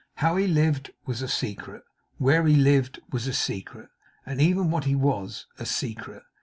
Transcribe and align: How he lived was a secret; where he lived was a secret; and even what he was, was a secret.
How 0.15 0.35
he 0.35 0.47
lived 0.47 0.89
was 1.05 1.21
a 1.21 1.27
secret; 1.27 1.83
where 2.17 2.47
he 2.47 2.55
lived 2.55 2.99
was 3.11 3.27
a 3.27 3.33
secret; 3.33 3.89
and 4.25 4.41
even 4.41 4.71
what 4.71 4.85
he 4.85 4.95
was, 4.95 5.45
was 5.59 5.69
a 5.69 5.71
secret. 5.71 6.23